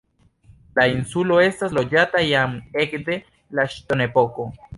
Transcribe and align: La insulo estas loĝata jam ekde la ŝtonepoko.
La 0.79 0.85
insulo 0.93 1.37
estas 1.43 1.75
loĝata 1.79 2.23
jam 2.29 2.57
ekde 2.85 3.19
la 3.61 3.69
ŝtonepoko. 3.77 4.49